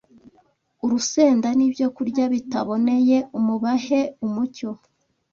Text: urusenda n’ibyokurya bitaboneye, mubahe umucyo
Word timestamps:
urusenda 0.83 1.47
n’ibyokurya 1.57 2.25
bitaboneye, 2.33 3.17
mubahe 3.45 4.01
umucyo 4.25 4.69